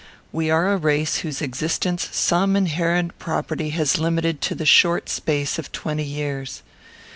[0.31, 5.59] We are a race whose existence some inherent property has limited to the short space
[5.59, 6.63] of twenty years.